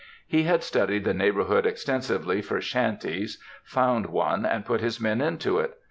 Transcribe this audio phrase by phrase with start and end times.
[0.25, 5.59] He had studied the neighborhood extensively for shanties, found one, and put his men into
[5.59, 5.77] it.